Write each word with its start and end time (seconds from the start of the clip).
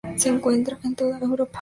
Se 0.17 0.29
encuentra 0.29 0.79
en 0.83 0.95
toda 0.95 1.19
Europa. 1.19 1.49